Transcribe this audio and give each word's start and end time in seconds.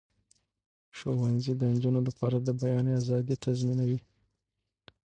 ښوونځي 0.97 1.53
د 1.57 1.61
نجونو 1.73 1.99
لپاره 2.07 2.37
د 2.39 2.47
بیان 2.61 2.85
آزادي 2.99 3.35
تضمینوي. 3.43 3.99